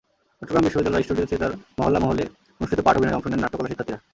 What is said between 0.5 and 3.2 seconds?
বিশ্ববিদ্যালয়ের studio theatre মহলা-মহলে অনুষ্ঠিত পাঠ-অভিনয়ে